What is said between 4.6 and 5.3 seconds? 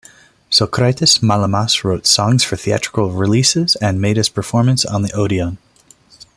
in the